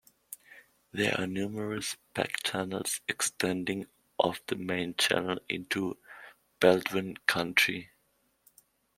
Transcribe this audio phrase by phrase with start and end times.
[0.93, 3.85] There are numerous back channels extending
[4.17, 5.95] off the main channel into
[6.59, 7.91] Baldwin County.